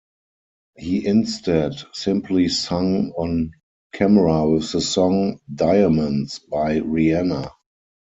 [0.77, 3.51] He instead simply sung on
[3.93, 7.51] camera with the song: "Diamonds" by Rihanna.